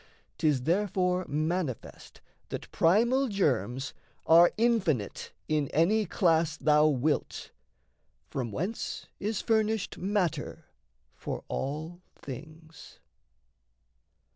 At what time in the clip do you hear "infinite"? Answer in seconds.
4.57-5.31